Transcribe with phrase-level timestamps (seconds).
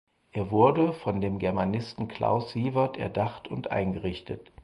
[0.31, 4.51] Er wurde von dem Germanisten Klaus Siewert erdacht und eingerichtet.